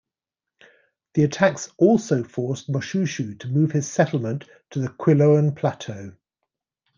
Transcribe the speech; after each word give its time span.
The 1.13 1.23
attacks 1.25 1.69
also 1.77 2.23
forced 2.23 2.71
Moshoeshoe 2.71 3.37
to 3.37 3.47
move 3.47 3.73
his 3.73 3.87
settlement 3.87 4.45
to 4.71 4.79
the 4.79 4.87
Qiloane 4.89 5.55
plateau. 5.55 6.13